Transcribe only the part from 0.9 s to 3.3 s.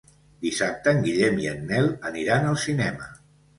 en Guillem i en Nel aniran al cinema.